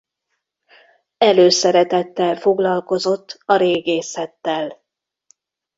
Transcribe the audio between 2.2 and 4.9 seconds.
foglalkozott a régészettel.